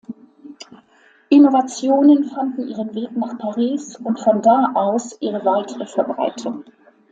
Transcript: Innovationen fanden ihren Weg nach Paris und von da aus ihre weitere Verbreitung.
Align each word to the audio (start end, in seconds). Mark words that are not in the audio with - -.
Innovationen 1.29 2.23
fanden 2.23 2.67
ihren 2.69 2.95
Weg 2.95 3.15
nach 3.15 3.37
Paris 3.37 3.97
und 3.97 4.19
von 4.19 4.41
da 4.41 4.71
aus 4.73 5.15
ihre 5.21 5.45
weitere 5.45 5.85
Verbreitung. 5.85 6.65